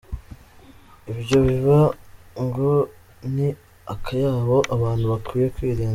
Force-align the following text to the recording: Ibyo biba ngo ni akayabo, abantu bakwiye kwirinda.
Ibyo 1.11 1.37
biba 1.47 1.79
ngo 2.43 2.71
ni 3.33 3.47
akayabo, 3.93 4.57
abantu 4.75 5.05
bakwiye 5.11 5.47
kwirinda. 5.55 5.89